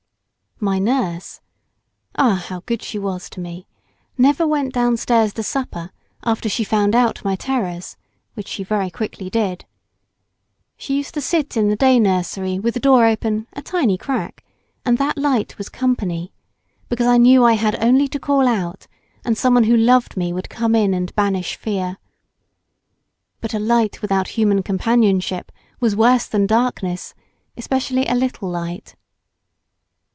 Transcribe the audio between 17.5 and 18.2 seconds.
had only to